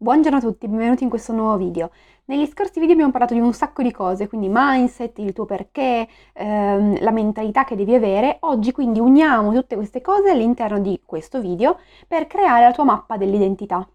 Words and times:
Buongiorno 0.00 0.38
a 0.38 0.40
tutti, 0.40 0.68
benvenuti 0.68 1.02
in 1.02 1.08
questo 1.08 1.32
nuovo 1.32 1.56
video. 1.56 1.90
Negli 2.26 2.46
scorsi 2.46 2.78
video 2.78 2.92
abbiamo 2.94 3.10
parlato 3.10 3.34
di 3.34 3.40
un 3.40 3.52
sacco 3.52 3.82
di 3.82 3.90
cose, 3.90 4.28
quindi 4.28 4.46
mindset, 4.48 5.18
il 5.18 5.32
tuo 5.32 5.44
perché, 5.44 6.06
ehm, 6.34 7.00
la 7.02 7.10
mentalità 7.10 7.64
che 7.64 7.74
devi 7.74 7.94
avere. 7.94 8.36
Oggi 8.42 8.70
quindi 8.70 9.00
uniamo 9.00 9.52
tutte 9.52 9.74
queste 9.74 10.00
cose 10.00 10.30
all'interno 10.30 10.78
di 10.78 11.02
questo 11.04 11.40
video 11.40 11.80
per 12.06 12.28
creare 12.28 12.62
la 12.66 12.72
tua 12.72 12.84
mappa 12.84 13.16
dell'identità. 13.16 13.88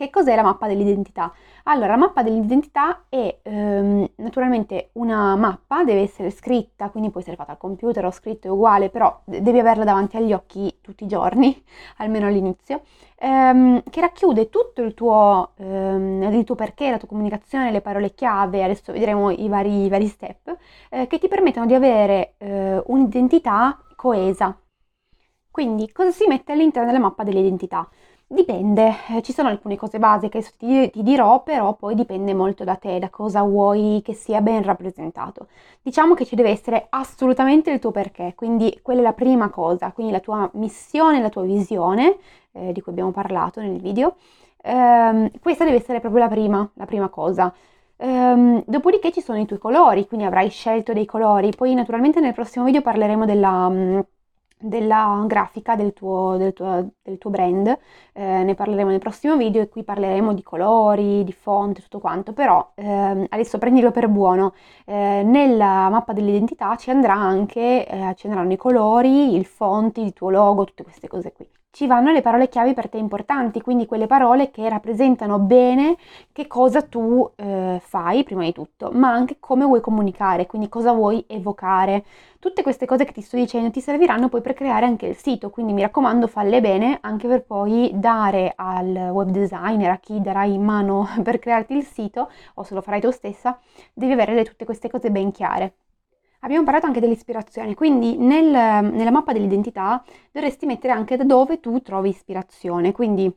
Che 0.00 0.08
cos'è 0.08 0.34
la 0.34 0.40
mappa 0.42 0.66
dell'identità? 0.66 1.30
Allora, 1.64 1.88
la 1.88 1.98
mappa 1.98 2.22
dell'identità 2.22 3.04
è 3.10 3.40
ehm, 3.42 4.08
naturalmente 4.16 4.88
una 4.94 5.36
mappa, 5.36 5.84
deve 5.84 6.00
essere 6.00 6.30
scritta, 6.30 6.88
quindi 6.88 7.10
può 7.10 7.20
essere 7.20 7.36
fatta 7.36 7.50
al 7.52 7.58
computer 7.58 8.06
o 8.06 8.10
scritto 8.10 8.46
è 8.48 8.50
uguale, 8.50 8.88
però 8.88 9.20
devi 9.26 9.58
averla 9.58 9.84
davanti 9.84 10.16
agli 10.16 10.32
occhi 10.32 10.78
tutti 10.80 11.04
i 11.04 11.06
giorni, 11.06 11.62
almeno 11.98 12.28
all'inizio, 12.28 12.80
ehm, 13.18 13.82
che 13.90 14.00
racchiude 14.00 14.48
tutto 14.48 14.80
il 14.80 14.94
tuo, 14.94 15.50
ehm, 15.56 16.22
il 16.32 16.44
tuo, 16.44 16.54
perché, 16.54 16.90
la 16.90 16.96
tua 16.96 17.06
comunicazione, 17.08 17.70
le 17.70 17.82
parole 17.82 18.14
chiave, 18.14 18.64
adesso 18.64 18.94
vedremo 18.94 19.28
i 19.28 19.48
vari, 19.48 19.84
i 19.84 19.88
vari 19.90 20.06
step, 20.06 20.56
eh, 20.88 21.06
che 21.08 21.18
ti 21.18 21.28
permettono 21.28 21.66
di 21.66 21.74
avere 21.74 22.36
eh, 22.38 22.82
un'identità 22.86 23.78
coesa. 23.96 24.56
Quindi, 25.50 25.90
cosa 25.92 26.10
si 26.10 26.26
mette 26.26 26.52
all'interno 26.52 26.90
della 26.90 27.02
mappa 27.02 27.24
dell'identità? 27.24 27.88
Dipende, 28.32 28.94
eh, 29.08 29.22
ci 29.22 29.32
sono 29.32 29.48
alcune 29.48 29.74
cose 29.76 29.98
base 29.98 30.28
che 30.28 30.40
ti, 30.56 30.88
ti, 30.90 31.02
dirò, 31.02 31.42
però 31.42 31.74
poi 31.74 31.96
dipende 31.96 32.32
molto 32.32 32.62
da 32.62 32.76
te, 32.76 33.00
da 33.00 33.10
cosa 33.10 33.42
vuoi 33.42 34.02
che 34.04 34.14
sia 34.14 34.40
ben 34.40 34.62
rappresentato. 34.62 35.48
Diciamo 35.82 36.14
che 36.14 36.24
ci 36.24 36.36
deve 36.36 36.50
essere 36.50 36.86
assolutamente 36.90 37.72
il 37.72 37.80
tuo 37.80 37.90
perché, 37.90 38.34
quindi 38.36 38.78
quella 38.82 39.00
è 39.00 39.02
la 39.02 39.14
prima 39.14 39.48
cosa, 39.50 39.90
quindi 39.90 40.12
la 40.12 40.20
tua 40.20 40.48
missione, 40.54 41.20
la 41.20 41.28
tua 41.28 41.42
visione, 41.42 42.18
eh, 42.52 42.70
di 42.72 42.80
cui 42.80 42.92
abbiamo 42.92 43.10
parlato 43.10 43.60
nel 43.60 43.80
video, 43.80 44.14
ehm, 44.62 45.30
questa 45.40 45.64
deve 45.64 45.78
essere 45.78 45.98
proprio 45.98 46.22
la 46.22 46.28
prima, 46.28 46.70
la 46.74 46.86
prima 46.86 47.08
cosa. 47.08 47.52
Ehm, 47.96 48.62
dopodiché 48.64 49.10
ci 49.10 49.20
sono 49.20 49.40
i 49.40 49.46
tuoi 49.46 49.58
colori, 49.58 50.06
quindi 50.06 50.24
avrai 50.24 50.50
scelto 50.50 50.92
dei 50.92 51.04
colori, 51.04 51.50
poi 51.56 51.74
naturalmente 51.74 52.20
nel 52.20 52.32
prossimo 52.32 52.64
video 52.64 52.80
parleremo 52.80 53.24
della 53.24 53.68
mm, 53.68 54.00
della 54.60 55.24
grafica 55.26 55.74
del 55.76 55.92
tuo, 55.92 56.36
del 56.36 56.52
tuo, 56.52 56.92
del 57.02 57.18
tuo 57.18 57.30
brand, 57.30 57.66
eh, 58.12 58.42
ne 58.44 58.54
parleremo 58.54 58.90
nel 58.90 58.98
prossimo 58.98 59.36
video 59.36 59.62
e 59.62 59.68
qui 59.68 59.82
parleremo 59.82 60.32
di 60.34 60.42
colori, 60.42 61.24
di 61.24 61.32
font, 61.32 61.80
tutto 61.80 61.98
quanto, 61.98 62.32
però 62.32 62.72
eh, 62.74 63.26
adesso 63.28 63.58
prendilo 63.58 63.90
per 63.90 64.08
buono, 64.08 64.54
eh, 64.86 65.22
nella 65.24 65.88
mappa 65.88 66.12
dell'identità 66.12 66.76
ci 66.76 66.90
andrà 66.90 67.14
anche, 67.14 67.86
eh, 67.86 68.14
ci 68.16 68.26
andranno 68.26 68.52
i 68.52 68.56
colori, 68.56 69.34
il 69.34 69.46
font, 69.46 69.96
il 69.98 70.12
tuo 70.12 70.30
logo, 70.30 70.64
tutte 70.64 70.82
queste 70.82 71.08
cose 71.08 71.32
qui 71.32 71.46
ci 71.72 71.86
vanno 71.86 72.10
le 72.10 72.20
parole 72.20 72.48
chiave 72.48 72.74
per 72.74 72.88
te 72.88 72.98
importanti, 72.98 73.60
quindi 73.60 73.86
quelle 73.86 74.06
parole 74.06 74.50
che 74.50 74.68
rappresentano 74.68 75.38
bene 75.38 75.96
che 76.32 76.46
cosa 76.46 76.82
tu 76.82 77.28
eh, 77.36 77.80
fai 77.82 78.24
prima 78.24 78.42
di 78.42 78.52
tutto, 78.52 78.90
ma 78.92 79.10
anche 79.12 79.36
come 79.38 79.64
vuoi 79.64 79.80
comunicare, 79.80 80.46
quindi 80.46 80.68
cosa 80.68 80.92
vuoi 80.92 81.24
evocare. 81.28 82.04
Tutte 82.40 82.62
queste 82.62 82.86
cose 82.86 83.04
che 83.04 83.12
ti 83.12 83.20
sto 83.20 83.36
dicendo 83.36 83.70
ti 83.70 83.80
serviranno 83.80 84.28
poi 84.28 84.40
per 84.40 84.54
creare 84.54 84.86
anche 84.86 85.06
il 85.06 85.16
sito, 85.16 85.50
quindi 85.50 85.72
mi 85.72 85.82
raccomando 85.82 86.26
falle 86.26 86.60
bene 86.60 86.98
anche 87.02 87.28
per 87.28 87.44
poi 87.44 87.90
dare 87.94 88.52
al 88.56 89.10
web 89.12 89.30
designer, 89.30 89.90
a 89.90 89.98
chi 89.98 90.20
darai 90.20 90.54
in 90.54 90.62
mano 90.64 91.06
per 91.22 91.38
crearti 91.38 91.74
il 91.76 91.84
sito 91.84 92.30
o 92.54 92.62
se 92.64 92.74
lo 92.74 92.82
farai 92.82 93.00
tu 93.00 93.10
stessa, 93.10 93.58
devi 93.92 94.12
avere 94.12 94.44
tutte 94.44 94.64
queste 94.64 94.90
cose 94.90 95.10
ben 95.10 95.30
chiare. 95.32 95.74
Abbiamo 96.40 96.64
parlato 96.64 96.86
anche 96.86 97.00
dell'ispirazione, 97.00 97.74
quindi 97.74 98.16
nel, 98.16 98.46
nella 98.46 99.10
mappa 99.10 99.32
dell'identità 99.32 100.02
dovresti 100.32 100.64
mettere 100.66 100.92
anche 100.92 101.16
da 101.16 101.24
dove 101.24 101.60
tu 101.60 101.80
trovi 101.82 102.08
ispirazione, 102.08 102.92
quindi 102.92 103.30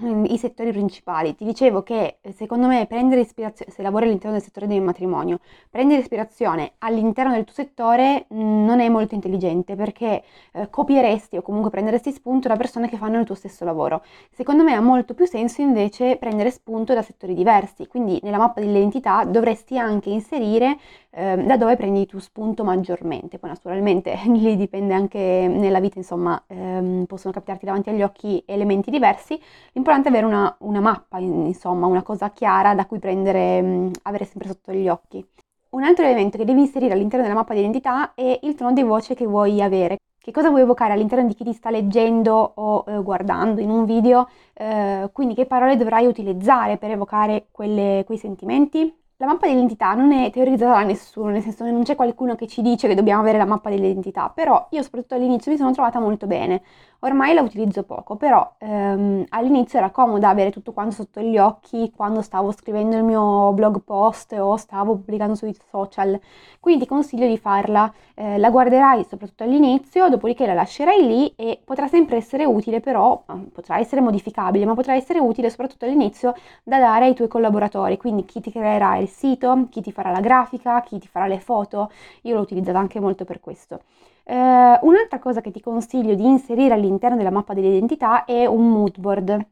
i 0.00 0.38
settori 0.38 0.70
principali. 0.72 1.34
Ti 1.34 1.44
dicevo 1.44 1.82
che 1.82 2.18
eh, 2.20 2.32
secondo 2.32 2.66
me 2.66 2.86
prendere 2.86 3.20
ispirazione, 3.20 3.70
se 3.70 3.82
lavori 3.82 4.06
all'interno 4.06 4.32
del 4.32 4.42
settore 4.42 4.66
del 4.66 4.80
matrimonio, 4.80 5.40
prendere 5.68 6.00
ispirazione 6.00 6.72
all'interno 6.78 7.32
del 7.32 7.44
tuo 7.44 7.54
settore 7.54 8.26
mm, 8.32 8.64
non 8.64 8.80
è 8.80 8.88
molto 8.88 9.14
intelligente 9.14 9.76
perché 9.76 10.22
eh, 10.52 10.70
copieresti 10.70 11.36
o 11.36 11.42
comunque 11.42 11.70
prenderesti 11.70 12.10
spunto 12.12 12.48
da 12.48 12.56
persone 12.56 12.88
che 12.88 12.96
fanno 12.96 13.18
il 13.18 13.26
tuo 13.26 13.34
stesso 13.34 13.64
lavoro. 13.64 14.02
Secondo 14.30 14.62
me 14.64 14.72
ha 14.72 14.80
molto 14.80 15.14
più 15.14 15.26
senso 15.26 15.60
invece 15.60 16.16
prendere 16.16 16.50
spunto 16.50 16.94
da 16.94 17.02
settori 17.02 17.34
diversi, 17.34 17.86
quindi 17.86 18.18
nella 18.22 18.38
mappa 18.38 18.60
dell'identità 18.60 19.24
dovresti 19.24 19.78
anche 19.78 20.08
inserire 20.10 20.78
eh, 21.10 21.36
da 21.36 21.56
dove 21.56 21.76
prendi 21.76 22.06
tuo 22.06 22.20
spunto 22.20 22.64
maggiormente. 22.64 23.38
Poi 23.38 23.50
naturalmente 23.50 24.18
lì 24.26 24.56
dipende 24.56 24.94
anche 24.94 25.18
nella 25.18 25.80
vita, 25.80 25.98
insomma, 25.98 26.42
ehm, 26.46 27.04
possono 27.06 27.32
capitarti 27.32 27.66
davanti 27.66 27.90
agli 27.90 28.02
occhi 28.02 28.42
elementi 28.46 28.90
diversi 28.90 29.38
L'importante 29.82 30.10
è 30.10 30.12
avere 30.12 30.32
una, 30.32 30.56
una 30.60 30.78
mappa, 30.78 31.18
insomma, 31.18 31.86
una 31.88 32.04
cosa 32.04 32.30
chiara 32.30 32.72
da 32.72 32.86
cui 32.86 33.00
prendere, 33.00 33.60
mm, 33.60 33.90
avere 34.02 34.24
sempre 34.26 34.46
sotto 34.46 34.70
gli 34.70 34.88
occhi. 34.88 35.26
Un 35.70 35.82
altro 35.82 36.04
elemento 36.04 36.38
che 36.38 36.44
devi 36.44 36.60
inserire 36.60 36.92
all'interno 36.92 37.24
della 37.24 37.36
mappa 37.36 37.52
di 37.52 37.58
identità 37.58 38.14
è 38.14 38.38
il 38.42 38.54
tono 38.54 38.72
di 38.72 38.84
voce 38.84 39.14
che 39.14 39.26
vuoi 39.26 39.60
avere. 39.60 39.96
Che 40.20 40.30
cosa 40.30 40.50
vuoi 40.50 40.60
evocare 40.60 40.92
all'interno 40.92 41.26
di 41.26 41.34
chi 41.34 41.42
ti 41.42 41.52
sta 41.52 41.70
leggendo 41.70 42.52
o 42.54 42.84
eh, 42.86 43.02
guardando 43.02 43.60
in 43.60 43.70
un 43.70 43.84
video? 43.84 44.28
Eh, 44.52 45.10
quindi 45.12 45.34
che 45.34 45.46
parole 45.46 45.76
dovrai 45.76 46.06
utilizzare 46.06 46.76
per 46.76 46.92
evocare 46.92 47.48
quelle, 47.50 48.04
quei 48.06 48.18
sentimenti? 48.18 49.01
La 49.22 49.28
mappa 49.28 49.46
di 49.46 49.52
identità 49.52 49.94
non 49.94 50.10
è 50.10 50.32
teorizzata 50.32 50.80
da 50.80 50.82
nessuno, 50.82 51.28
nel 51.28 51.42
senso 51.42 51.62
che 51.62 51.70
non 51.70 51.84
c'è 51.84 51.94
qualcuno 51.94 52.34
che 52.34 52.48
ci 52.48 52.60
dice 52.60 52.88
che 52.88 52.96
dobbiamo 52.96 53.20
avere 53.20 53.38
la 53.38 53.44
mappa 53.44 53.70
dell'identità, 53.70 54.28
però 54.34 54.66
io 54.70 54.82
soprattutto 54.82 55.14
all'inizio 55.14 55.52
mi 55.52 55.56
sono 55.56 55.70
trovata 55.70 56.00
molto 56.00 56.26
bene. 56.26 56.60
Ormai 57.04 57.34
la 57.34 57.40
utilizzo 57.42 57.82
poco, 57.84 58.16
però 58.16 58.54
ehm, 58.58 59.24
all'inizio 59.30 59.78
era 59.78 59.90
comoda 59.90 60.28
avere 60.28 60.50
tutto 60.50 60.72
quanto 60.72 60.94
sotto 60.94 61.20
gli 61.20 61.36
occhi 61.36 61.92
quando 61.94 62.22
stavo 62.22 62.52
scrivendo 62.52 62.96
il 62.96 63.02
mio 63.02 63.52
blog 63.52 63.82
post 63.82 64.32
o 64.34 64.56
stavo 64.56 64.94
pubblicando 64.94 65.34
sui 65.34 65.56
social. 65.70 66.18
Quindi 66.60 66.84
ti 66.84 66.88
consiglio 66.88 67.26
di 67.26 67.38
farla, 67.38 67.92
eh, 68.14 68.38
la 68.38 68.50
guarderai 68.50 69.04
soprattutto 69.04 69.42
all'inizio, 69.42 70.08
dopodiché 70.08 70.46
la 70.46 70.54
lascerai 70.54 71.04
lì 71.04 71.32
e 71.36 71.60
potrà 71.64 71.88
sempre 71.88 72.16
essere 72.16 72.44
utile, 72.44 72.80
però 72.80 73.24
potrà 73.52 73.78
essere 73.78 74.00
modificabile, 74.00 74.64
ma 74.64 74.74
potrà 74.74 74.94
essere 74.94 75.18
utile 75.18 75.50
soprattutto 75.50 75.84
all'inizio 75.84 76.34
da 76.62 76.78
dare 76.78 77.06
ai 77.06 77.14
tuoi 77.14 77.26
collaboratori, 77.28 77.96
quindi 77.96 78.24
chi 78.24 78.40
ti 78.40 78.52
creerà 78.52 78.96
il 78.98 79.08
sito, 79.12 79.68
chi 79.70 79.80
ti 79.80 79.92
farà 79.92 80.10
la 80.10 80.20
grafica, 80.20 80.80
chi 80.82 80.98
ti 80.98 81.06
farà 81.08 81.26
le 81.26 81.38
foto, 81.40 81.90
io 82.22 82.34
l'ho 82.34 82.40
utilizzata 82.40 82.78
anche 82.78 82.98
molto 83.00 83.24
per 83.24 83.38
questo. 83.40 83.82
Eh, 84.24 84.34
un'altra 84.82 85.18
cosa 85.20 85.40
che 85.40 85.50
ti 85.50 85.60
consiglio 85.60 86.14
di 86.14 86.24
inserire 86.26 86.74
all'interno 86.74 87.16
della 87.16 87.30
mappa 87.30 87.54
dell'identità 87.54 88.24
è 88.24 88.46
un 88.46 88.68
mood 88.70 88.98
board. 88.98 89.46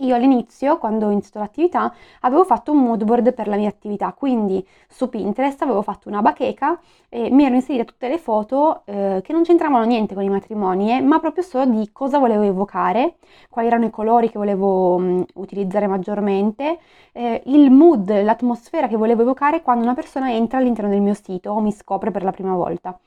Io 0.00 0.14
all'inizio, 0.14 0.76
quando 0.76 1.06
ho 1.06 1.10
iniziato 1.10 1.38
l'attività, 1.38 1.90
avevo 2.20 2.44
fatto 2.44 2.72
un 2.72 2.82
mood 2.82 3.04
board 3.04 3.32
per 3.32 3.48
la 3.48 3.56
mia 3.56 3.70
attività, 3.70 4.12
quindi 4.12 4.64
su 4.86 5.08
Pinterest 5.08 5.62
avevo 5.62 5.80
fatto 5.80 6.08
una 6.08 6.20
bacheca 6.20 6.78
e 7.08 7.30
mi 7.30 7.44
ero 7.44 7.54
inserita 7.54 7.84
tutte 7.84 8.06
le 8.08 8.18
foto 8.18 8.82
eh, 8.84 9.20
che 9.24 9.32
non 9.32 9.44
c'entravano 9.44 9.84
niente 9.86 10.14
con 10.14 10.22
i 10.22 10.28
matrimoni, 10.28 10.92
eh, 10.92 11.00
ma 11.00 11.18
proprio 11.20 11.42
solo 11.42 11.64
di 11.64 11.88
cosa 11.90 12.18
volevo 12.18 12.42
evocare, 12.42 13.16
quali 13.48 13.68
erano 13.68 13.86
i 13.86 13.90
colori 13.90 14.28
che 14.30 14.36
volevo 14.38 14.98
mh, 14.98 15.04
mm, 15.04 15.22
utilizzare 15.36 15.86
maggiormente, 15.86 16.78
eh, 17.12 17.42
il 17.46 17.70
mood, 17.70 18.10
l'atmosfera 18.22 18.88
che 18.88 18.96
volevo 18.96 19.22
evocare 19.22 19.62
quando 19.62 19.84
una 19.84 19.94
persona 19.94 20.30
entra 20.30 20.58
all'interno 20.58 20.90
del 20.90 21.00
mio 21.00 21.14
sito 21.14 21.50
o 21.50 21.60
mi 21.60 21.72
scopre 21.72 22.10
per 22.10 22.24
la 22.24 22.30
prima 22.30 22.54
volta. 22.54 22.98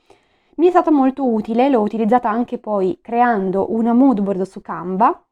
Mi 0.56 0.66
è 0.66 0.70
stata 0.70 0.90
molto 0.90 1.24
utile, 1.24 1.68
l'ho 1.68 1.80
utilizzata 1.80 2.28
anche 2.28 2.58
poi 2.58 2.98
creando 3.00 3.72
una 3.72 3.92
mood 3.92 4.20
board 4.20 4.42
su 4.42 4.60
Canva 4.60 5.22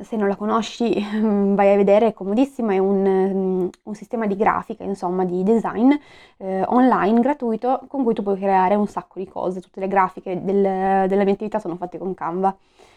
se 0.00 0.16
non 0.16 0.28
la 0.28 0.36
conosci 0.36 0.92
vai 1.54 1.72
a 1.72 1.76
vedere, 1.76 2.08
è 2.08 2.12
comodissima, 2.12 2.74
è 2.74 2.78
un, 2.78 3.02
mm, 3.02 3.68
un 3.84 3.94
sistema 3.94 4.26
di 4.26 4.36
grafica, 4.36 4.84
insomma, 4.84 5.24
di 5.24 5.42
design 5.42 5.92
eh, 6.38 6.62
online 6.66 7.20
gratuito 7.20 7.82
con 7.88 8.02
cui 8.04 8.14
tu 8.14 8.22
puoi 8.22 8.38
creare 8.38 8.74
un 8.74 8.86
sacco 8.86 9.18
di 9.18 9.28
cose, 9.28 9.60
tutte 9.60 9.80
le 9.80 9.88
grafiche 9.88 10.42
del, 10.42 11.08
della 11.08 11.24
mia 11.24 11.34
attività 11.34 11.58
sono 11.58 11.76
fatte 11.76 11.98
con 11.98 12.14
Canva. 12.14 12.54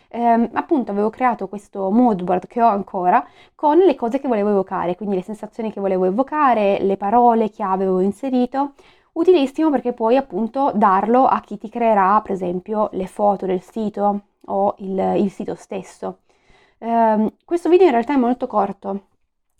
Eh, 0.09 0.49
appunto 0.53 0.91
avevo 0.91 1.09
creato 1.09 1.47
questo 1.49 1.89
moodboard 1.91 2.47
che 2.47 2.61
ho 2.61 2.67
ancora 2.67 3.25
con 3.55 3.77
le 3.77 3.95
cose 3.95 4.19
che 4.19 4.27
volevo 4.27 4.49
evocare, 4.49 4.95
quindi 4.95 5.15
le 5.15 5.21
sensazioni 5.21 5.71
che 5.71 5.81
volevo 5.81 6.05
evocare, 6.05 6.79
le 6.81 6.95
parole 6.97 7.49
che 7.49 7.61
avevo 7.63 7.99
inserito, 7.99 8.73
utilissimo 9.13 9.69
perché 9.69 9.94
puoi 9.94 10.15
appunto 10.15 10.71
darlo 10.73 11.25
a 11.25 11.41
chi 11.41 11.57
ti 11.57 11.69
creerà 11.69 12.21
per 12.21 12.31
esempio 12.31 12.89
le 12.94 13.07
foto 13.07 13.45
del 13.45 13.61
sito 13.61 14.21
o 14.45 14.75
il, 14.79 14.97
il 15.17 15.29
sito 15.31 15.55
stesso. 15.55 16.19
Eh, 16.79 17.33
questo 17.44 17.69
video 17.69 17.85
in 17.85 17.91
realtà 17.91 18.13
è 18.13 18.18
molto 18.18 18.45
corto, 18.47 19.07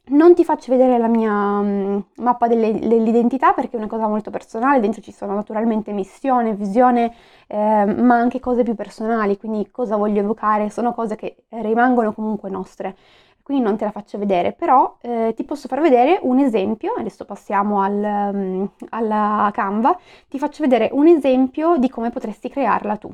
non 0.10 0.34
ti 0.36 0.44
faccio 0.46 0.72
vedere 0.72 0.98
la 0.98 1.08
mia 1.08 1.32
um, 1.32 2.06
mappa 2.18 2.48
delle, 2.48 2.80
dell'identità 2.80 3.54
perché 3.54 3.76
è 3.76 3.80
una 3.80 3.88
cosa 3.88 4.08
molto 4.08 4.30
personale, 4.30 4.80
dentro 4.80 5.02
ci 5.02 5.12
sono 5.12 5.34
naturalmente 5.34 5.92
missione, 5.92 6.54
visione, 6.54 7.14
eh, 7.48 7.86
ma 7.86 8.16
anche 8.16 8.40
cose 8.40 8.64
più 8.64 8.76
personali, 8.76 9.38
quindi 9.38 9.70
cosa 9.72 9.96
voglio 9.98 10.20
evocare, 10.22 10.70
sono 10.70 10.94
cose 10.94 11.16
che 11.16 11.46
rimangono 11.50 12.14
comunque 12.14 12.50
nostre, 12.50 12.96
quindi 13.44 13.64
non 13.64 13.78
te 13.78 13.86
la 13.86 13.92
faccio 13.92 14.18
vedere, 14.18 14.54
però 14.54 14.98
eh, 15.02 15.34
ti 15.36 15.44
posso 15.44 15.68
far 15.68 15.82
vedere 15.82 16.20
un 16.22 16.40
esempio, 16.40 16.94
adesso 16.98 17.26
passiamo 17.26 17.82
al, 17.82 18.32
um, 18.34 18.70
alla 18.90 19.50
Canva, 19.54 19.98
ti 20.30 20.38
faccio 20.40 20.62
vedere 20.64 20.90
un 20.94 21.08
esempio 21.08 21.78
di 21.78 21.90
come 21.90 22.12
potresti 22.12 22.50
crearla 22.50 22.98
tu. 22.98 23.14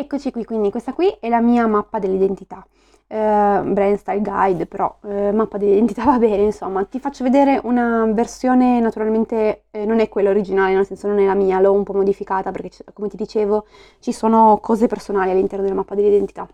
Eccoci 0.00 0.30
qui, 0.30 0.44
quindi 0.44 0.70
questa 0.70 0.92
qui 0.92 1.08
è 1.18 1.28
la 1.28 1.40
mia 1.40 1.66
mappa 1.66 1.98
dell'identità. 1.98 2.64
eh, 3.08 3.16
brand 3.16 3.96
style 3.96 4.20
guide, 4.20 4.66
però 4.66 4.96
eh, 5.04 5.32
mappa 5.32 5.58
di 5.58 5.66
identità 5.72 6.04
va 6.06 6.18
bene, 6.18 6.44
insomma, 6.44 6.84
ti 6.84 7.00
faccio 7.00 7.24
vedere 7.24 7.60
una 7.64 8.06
versione 8.12 8.78
naturalmente 8.78 9.64
eh, 9.72 9.84
non 9.84 9.98
è 9.98 10.08
quella 10.08 10.30
originale, 10.30 10.74
nel 10.74 10.86
senso 10.86 11.08
non 11.08 11.18
è 11.18 11.26
la 11.26 11.34
mia, 11.34 11.58
l'ho 11.58 11.72
un 11.72 11.82
po' 11.82 11.94
modificata 11.94 12.52
perché 12.52 12.70
come 12.92 13.08
ti 13.08 13.16
dicevo 13.16 13.66
ci 13.98 14.12
sono 14.12 14.58
cose 14.62 14.86
personali 14.86 15.30
all'interno 15.32 15.64
della 15.64 15.74
mappa 15.74 15.96
dell'identità. 15.96 16.46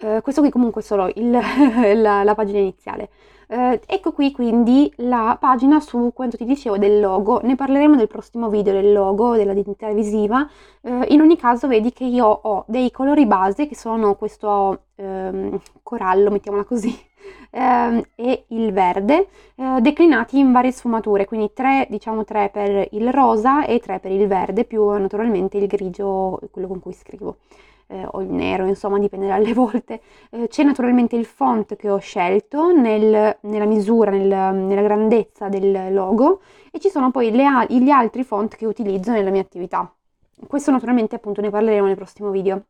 Eh, 0.00 0.20
questo 0.22 0.40
qui 0.40 0.50
comunque 0.50 0.80
è 0.82 0.84
solo 0.84 1.08
il, 1.14 1.30
la, 2.00 2.24
la, 2.24 2.34
pagina 2.34 2.58
iniziale. 2.58 3.10
Eh, 3.50 3.80
ecco 3.86 4.12
qui 4.12 4.30
quindi 4.30 4.92
la 4.96 5.38
pagina 5.40 5.80
su 5.80 6.10
quanto 6.14 6.36
ti 6.36 6.44
dicevo 6.44 6.76
del 6.76 7.00
logo, 7.00 7.40
ne 7.42 7.56
parleremo 7.56 7.94
nel 7.94 8.06
prossimo 8.06 8.50
video 8.50 8.74
del 8.74 8.92
logo, 8.92 9.36
dell'identità 9.36 9.90
visiva. 9.92 10.46
Eh, 10.82 11.06
in 11.08 11.20
ogni 11.22 11.36
caso 11.38 11.66
vedi 11.66 11.92
che 11.92 12.04
io 12.04 12.26
ho 12.26 12.64
dei 12.68 12.90
colori 12.90 13.24
base 13.24 13.66
che 13.66 13.74
sono 13.74 14.16
questo 14.16 14.82
ehm, 14.96 15.58
corallo, 15.82 16.30
mettiamola 16.30 16.64
così, 16.64 16.94
ehm, 17.50 18.02
e 18.16 18.44
il 18.48 18.70
verde, 18.72 19.28
eh, 19.54 19.78
declinati 19.80 20.38
in 20.38 20.52
varie 20.52 20.70
sfumature, 20.70 21.24
quindi 21.24 21.50
tre, 21.54 21.86
diciamo 21.88 22.24
tre 22.24 22.50
per 22.50 22.88
il 22.92 23.10
rosa 23.10 23.64
e 23.64 23.78
tre 23.80 23.98
per 23.98 24.10
il 24.12 24.26
verde, 24.26 24.64
più 24.64 24.90
naturalmente 24.90 25.56
il 25.56 25.66
grigio, 25.66 26.38
quello 26.50 26.68
con 26.68 26.80
cui 26.80 26.92
scrivo 26.92 27.38
eh, 27.88 28.06
o 28.10 28.22
il 28.22 28.28
nero, 28.28 28.66
insomma 28.66 28.98
dipende 28.98 29.26
dalle 29.26 29.52
volte. 29.54 30.00
Eh, 30.30 30.48
c'è 30.48 30.62
naturalmente 30.62 31.16
il 31.16 31.24
font 31.24 31.74
che 31.76 31.90
ho 31.90 31.98
scelto 31.98 32.72
nel, 32.72 33.36
nella 33.40 33.64
misura, 33.64 34.10
nel, 34.10 34.54
nella 34.54 34.82
grandezza 34.82 35.48
del 35.48 35.92
logo 35.92 36.40
e 36.70 36.78
ci 36.78 36.88
sono 36.88 37.10
poi 37.10 37.30
le, 37.30 37.66
gli 37.68 37.90
altri 37.90 38.22
font 38.24 38.54
che 38.54 38.66
utilizzo 38.66 39.10
nella 39.10 39.30
mia 39.30 39.40
attività. 39.40 39.92
Questo 40.46 40.70
naturalmente 40.70 41.16
appunto 41.16 41.40
ne 41.40 41.50
parleremo 41.50 41.86
nel 41.86 41.96
prossimo 41.96 42.30
video. 42.30 42.62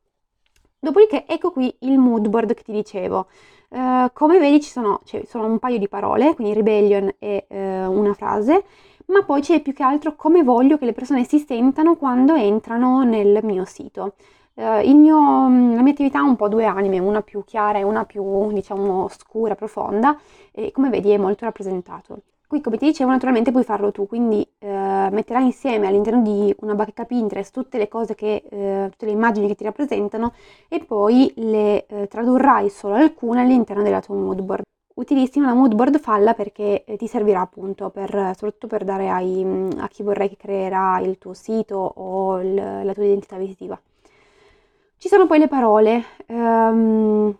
Dopodiché 0.81 1.27
ecco 1.27 1.51
qui 1.51 1.75
il 1.81 1.99
mood 1.99 2.29
board 2.29 2.55
che 2.55 2.63
ti 2.63 2.73
dicevo. 2.73 3.27
Uh, 3.71 4.09
come 4.15 4.39
vedi 4.39 4.63
ci 4.63 4.71
sono, 4.71 5.01
cioè, 5.05 5.25
sono, 5.27 5.45
un 5.45 5.59
paio 5.59 5.79
di 5.79 5.89
parole, 5.89 6.35
quindi 6.35 6.55
rebellion 6.55 7.13
e 7.19 7.47
uh, 7.49 7.57
una 7.57 8.15
frase, 8.15 8.65
ma 9.07 9.23
poi 9.25 9.43
c'è 9.43 9.61
più 9.61 9.75
che 9.75 9.83
altro 9.83 10.15
come 10.17 10.43
voglio 10.43 10.79
che 10.79 10.87
le 10.87 10.95
persone 10.95 11.25
si 11.25 11.39
sentano 11.39 11.97
quando 11.97 12.35
entrano 12.35 13.03
nel 13.03 13.41
mio 13.43 13.67
sito. 13.67 14.15
Uh, 14.59 14.93
mio, 14.93 15.17
mm, 15.49 15.77
la 15.77 15.83
mia 15.83 15.93
attività 15.93 16.19
ha 16.19 16.23
un 16.25 16.35
po' 16.35 16.49
due 16.49 16.65
anime, 16.65 16.99
una 16.99 17.23
più 17.23 17.45
chiara 17.45 17.79
e 17.79 17.85
una 17.85 18.05
più, 18.05 18.51
diciamo, 18.51 19.07
scura, 19.07 19.55
profonda, 19.55 20.19
e 20.51 20.73
come 20.73 20.89
vedi 20.91 21.11
è 21.11 21.17
molto 21.17 21.45
rappresentato. 21.45 22.23
Qui, 22.49 22.61
come 22.61 22.77
ti 22.77 22.87
dicevo, 22.87 23.11
naturalmente 23.11 23.53
puoi 23.53 23.63
farlo 23.63 23.93
tu, 23.93 24.09
quindi 24.09 24.45
eh, 24.59 25.09
metterai 25.13 25.45
insieme 25.45 25.87
all'interno 25.87 26.23
di 26.23 26.53
una 26.61 26.75
bacheca 26.75 27.05
Pinterest 27.05 27.53
tutte 27.53 27.79
le 27.79 27.87
cose 27.87 28.17
che, 28.17 28.43
eh, 28.51 28.89
tutte 28.91 29.07
le 29.07 29.13
immagini 29.13 29.47
che 29.47 29.55
ti 29.55 29.63
rappresentano 29.63 30.33
e 30.67 30.85
poi 30.85 31.33
le 31.37 31.87
eh, 31.87 32.09
tradurrai 32.09 32.69
solo 32.69 32.95
alcune 32.95 33.43
all'interno 33.43 33.85
della 33.85 34.01
tua 34.01 34.17
moodboard. 34.17 34.63
Utilissima 34.95 35.47
la 35.47 35.55
moodboard 35.55 36.01
falla 36.01 36.35
perché 36.35 36.83
eh, 36.85 36.97
ti 36.97 37.07
servirà 37.07 37.43
appunto 37.43 37.91
per, 37.91 38.11
soprattutto 38.35 38.67
per 38.67 38.83
dare 38.83 39.09
ai, 39.09 39.45
mm, 39.45 39.71
a 39.79 39.87
chi 39.87 40.03
vorrai 40.03 40.29
che 40.29 40.37
creerà 40.37 40.99
il 40.99 41.17
tuo 41.19 41.35
sito 41.35 41.77
o 41.77 42.41
il, 42.41 42.55
la 42.55 42.93
tua 42.93 43.05
identità 43.05 43.37
visiva. 43.37 43.79
Ci 45.01 45.07
sono 45.07 45.29
poi 45.29 45.39
le 45.39 45.47
parole. 45.47 46.05
Um, 46.27 47.33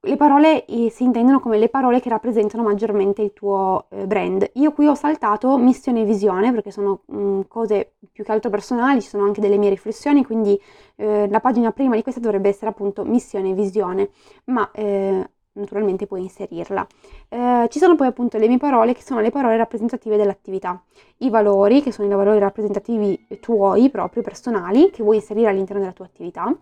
le 0.00 0.16
parole 0.16 0.64
eh, 0.64 0.90
si 0.90 1.04
intendono 1.04 1.38
come 1.38 1.56
le 1.56 1.68
parole 1.68 2.00
che 2.00 2.08
rappresentano 2.08 2.64
maggiormente 2.64 3.22
il 3.22 3.32
tuo 3.32 3.86
eh, 3.90 4.08
brand. 4.08 4.50
Io 4.54 4.72
qui 4.72 4.88
ho 4.88 4.94
saltato 4.96 5.56
missione 5.56 6.00
e 6.00 6.04
visione 6.04 6.50
perché 6.52 6.72
sono 6.72 7.02
mh, 7.06 7.18
mm, 7.18 7.40
cose 7.46 7.92
più 8.10 8.24
che 8.24 8.32
altro 8.32 8.50
personali, 8.50 9.00
ci 9.02 9.08
sono 9.08 9.22
anche 9.22 9.40
delle 9.40 9.56
mie 9.56 9.70
riflessioni, 9.70 10.24
quindi 10.24 10.60
eh, 10.96 11.28
la 11.28 11.38
pagina 11.38 11.70
prima 11.70 11.94
di 11.94 12.02
questa 12.02 12.20
dovrebbe 12.20 12.48
essere 12.48 12.70
appunto 12.70 13.04
missione 13.04 13.50
e 13.50 13.54
visione, 13.54 14.10
ma 14.46 14.68
eh, 14.72 15.30
naturalmente 15.52 16.08
puoi 16.08 16.22
inserirla. 16.22 16.86
Eh, 17.28 17.66
ci 17.70 17.78
sono 17.78 17.94
poi 17.94 18.08
appunto 18.08 18.36
le 18.36 18.48
mie 18.48 18.58
parole 18.58 18.94
che 18.94 19.02
sono 19.02 19.20
le 19.20 19.30
parole 19.30 19.56
rappresentative 19.56 20.16
dell'attività, 20.16 20.82
i 21.18 21.30
valori 21.30 21.82
che 21.82 21.92
sono 21.92 22.08
i 22.08 22.14
valori 22.16 22.40
rappresentativi 22.40 23.26
tuoi 23.40 23.90
proprio 23.90 24.22
personali 24.22 24.90
che 24.90 25.04
vuoi 25.04 25.16
inserire 25.16 25.50
all'interno 25.50 25.80
della 25.80 25.92
tua 25.92 26.06
attività 26.06 26.52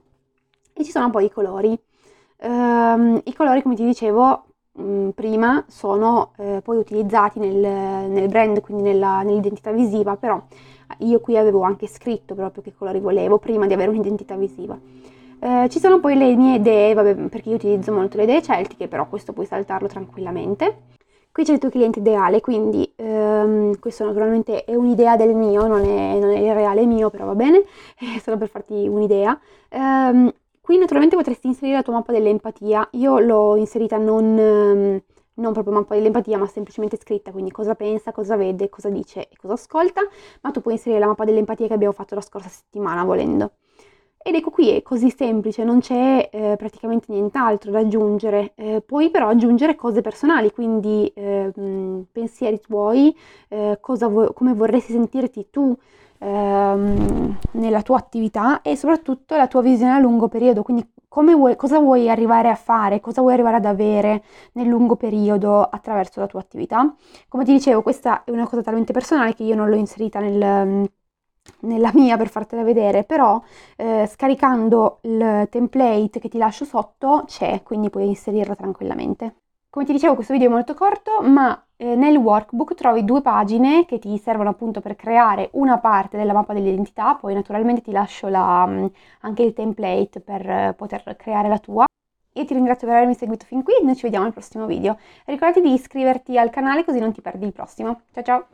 e 0.75 0.85
ci 0.85 0.91
sono 0.91 1.11
poi 1.11 1.27
i 1.27 1.31
colori. 1.31 1.79
Um, 2.43 3.21
I 3.25 3.35
colori, 3.35 3.63
come 3.63 3.75
ti 3.75 3.85
dicevo 3.85 4.45
um, 4.73 5.13
prima, 5.15 5.65
sono 5.69 6.33
uh, 6.37 6.61
poi 6.63 6.77
utilizzati 6.77 7.39
nel, 7.39 8.11
nel 8.11 8.29
brand, 8.29 8.61
quindi 8.61 8.83
nella, 8.83 9.23
nell'identità 9.23 9.71
visiva, 9.71 10.17
però 10.17 10.43
io 10.99 11.21
qui 11.21 11.39
avevo 11.39 11.63
anche 11.63 11.87
scritto 11.87 12.35
proprio 12.35 12.63
che 12.63 12.75
colori 12.77 13.01
volevo 13.01 13.39
prima 13.39 13.67
di 13.67 13.73
avere 13.73 13.91
un'identità 13.91 14.37
visiva. 14.37 14.79
Uh, 15.41 15.69
ci 15.69 15.79
sono 15.79 16.01
poi 16.01 16.17
le 16.17 16.35
mie 16.35 16.57
idee, 16.57 16.95
vabbè, 16.95 17.15
perché 17.29 17.51
io 17.51 17.57
utilizzo 17.57 17.93
molto 17.93 18.17
le 18.17 18.25
idee 18.25 18.43
celtiche, 18.43 18.89
però 18.89 19.09
questo 19.09 19.33
puoi 19.33 19.47
saltarlo 19.47 19.89
tranquillamente. 19.89 20.93
Qui 21.35 21.43
c'è 21.43 21.53
il 21.53 21.59
tuo 21.59 21.69
cliente 21.69 21.99
ideale, 21.99 22.41
quindi 22.41 22.89
ehm, 22.95 23.81
questo 23.81 24.05
naturalmente 24.05 24.63
è 24.63 24.77
un'idea 24.77 25.17
del 25.17 25.35
mio, 25.35 25.67
non 25.67 25.85
è, 25.85 26.17
non 26.17 26.31
è, 26.31 26.39
il 26.39 26.55
reale 26.55 26.87
mio, 26.87 27.11
però 27.11 27.25
va 27.27 27.35
bene, 27.35 27.65
è 27.99 28.19
solo 28.23 28.37
per 28.37 28.49
farti 28.49 28.87
un'idea. 28.87 29.37
Um, 29.73 30.33
Qui 30.65 30.79
naturalmente 30.79 31.15
potresti 31.15 31.47
inserire 31.47 31.77
la 31.77 31.83
tua 31.83 31.93
mappa 31.93 32.11
dell'empatia, 32.13 32.89
io 32.93 33.19
l'ho 33.19 33.55
inserita 33.57 33.99
non, 33.99 34.39
ehm, 34.39 35.03
non 35.35 35.53
proprio 35.53 35.75
mappa 35.75 35.95
dell'empatia, 35.95 36.39
ma 36.39 36.47
semplicemente 36.47 36.97
scritta, 36.97 37.33
quindi 37.33 37.51
cosa 37.51 37.75
pensa, 37.75 38.13
cosa 38.13 38.35
vede, 38.37 38.71
cosa 38.71 38.89
dice 38.89 39.29
e 39.29 39.37
cosa 39.37 39.53
ascolta, 39.55 40.01
ma 40.41 40.51
tu 40.53 40.63
puoi 40.63 40.75
inserire 40.75 41.01
la 41.01 41.07
mappa 41.09 41.25
dell'empatia 41.27 41.67
che 41.67 41.75
abbiamo 41.75 41.93
fatto 41.93 42.15
la 42.15 42.23
scorsa 42.23 42.49
settimana 42.49 43.05
volendo. 43.05 43.53
Ed 44.17 44.37
ecco 44.37 44.49
qui 44.51 44.71
è 44.71 44.81
così 44.83 45.11
semplice, 45.11 45.65
non 45.65 45.81
c'è 45.81 46.31
eh, 46.33 46.55
praticamente 46.57 47.13
nient'altro 47.13 47.71
da 47.71 47.81
aggiungere. 47.81 48.53
Eh, 48.55 48.81
puoi 48.81 49.11
però 49.11 49.29
aggiungere 49.29 49.75
cose 49.77 50.01
personali, 50.01 50.51
quindi 50.51 51.13
eh, 51.15 51.53
pensieri 52.11 52.59
tuoi, 52.59 53.15
eh, 53.49 53.79
vo- 53.83 54.33
come 54.33 54.55
vorresti 54.55 54.93
sentirti 54.93 55.49
tu 55.51 55.77
ehm, 56.25 57.39
nella 57.53 57.83
tua 57.83 57.99
attività 57.99 58.63
e 58.63 58.77
soprattutto 58.77 59.37
la 59.37 59.47
tua 59.47 59.63
visione 59.63 59.93
a 59.93 59.99
lungo 59.99 60.29
periodo, 60.29 60.63
quindi 60.63 60.87
vuoi, 61.37 61.57
cosa 61.57 61.79
vuoi 61.79 62.09
arrivare 62.11 62.49
a 62.51 62.55
fare, 62.57 63.01
cosa 63.01 63.21
vuoi 63.21 63.35
arrivare 63.35 63.57
ad 63.57 63.65
avere 63.67 64.25
nel 64.53 64.67
lungo 64.67 64.97
periodo 64.97 65.63
attraverso 65.63 66.21
la 66.21 66.27
tua 66.27 66.41
attività. 66.41 66.93
Come 67.29 67.45
ti 67.45 67.53
dicevo, 67.53 67.83
questa 67.83 68.25
è 68.25 68.31
una 68.31 68.49
cosa 68.49 68.63
talmente 68.63 68.93
personale 68.93 69.35
che 69.35 69.45
io 69.45 69.55
non 69.55 69.69
l'ho 69.69 69.77
inserita 69.77 70.19
nel 70.21 70.89
nella 71.61 71.91
mia 71.95 72.17
per 72.17 72.29
fartela 72.29 72.63
vedere, 72.63 73.05
però 73.05 73.43
eh, 73.77 74.07
scaricando 74.07 74.99
il 75.03 75.47
template 75.51 76.19
che 76.19 76.29
ti 76.29 76.39
lascio 76.39 76.65
sotto 76.65 77.25
c'è, 77.27 77.63
quindi 77.63 77.91
puoi 77.91 78.07
inserirla 78.09 78.55
tranquillamente. 78.55 79.44
Come 79.75 79.87
ti 79.87 79.93
dicevo 79.93 80.15
questo 80.15 80.33
video 80.35 80.47
è 80.47 80.53
molto 80.53 80.73
corto, 80.73 81.21
ma 81.21 81.61
eh, 81.75 81.97
nel 81.97 82.15
workbook 82.15 82.75
trovi 82.75 83.05
due 83.05 83.23
pagine 83.23 83.87
che 83.87 83.99
ti 83.99 84.17
servono 84.19 84.51
appunto 84.51 84.81
per 84.81 84.95
creare 84.95 85.49
una 85.55 85.79
parte 85.79 86.17
della 86.17 86.33
mappa 86.33 86.53
dell'identità, 86.53 87.17
poi 87.17 87.35
naturalmente 87.35 87.81
ti 87.81 87.91
lascio 87.91 88.29
la, 88.29 88.65
mm, 88.69 88.87
anche 89.23 89.43
il 89.43 89.53
template 89.53 90.21
per 90.21 90.49
eh, 90.49 90.75
poter 90.77 91.17
creare 91.17 91.49
la 91.49 91.59
tua. 91.59 91.87
Io 92.35 92.45
ti 92.45 92.55
ringrazio 92.55 92.87
per 92.87 92.99
avermi 92.99 93.17
seguito 93.17 93.47
fin 93.47 93.65
qui 93.65 93.75
noi 93.83 93.97
ci 93.97 94.03
vediamo 94.03 94.27
al 94.27 94.33
prossimo 94.33 94.67
video. 94.67 94.97
Ricordati 95.25 95.61
di 95.61 95.73
iscriverti 95.73 96.39
al 96.39 96.51
canale 96.51 96.85
così 96.85 97.01
non 97.01 97.11
ti 97.11 97.21
perdi 97.21 97.45
il 97.45 97.53
prossimo. 97.53 98.03
Ciao 98.13 98.23
ciao! 98.23 98.47